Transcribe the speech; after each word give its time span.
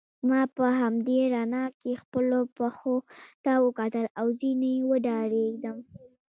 ما 0.29 0.41
په 0.57 0.65
همدې 0.79 1.19
رڼا 1.33 1.65
کې 1.81 2.01
خپلو 2.03 2.39
پښو 2.57 2.95
ته 3.43 3.51
وکتل 3.65 4.05
او 4.19 4.27
ځینې 4.39 4.73
وډارېدم. 4.89 5.77